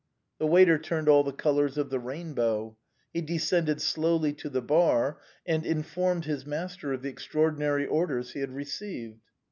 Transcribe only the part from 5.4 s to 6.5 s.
and informed his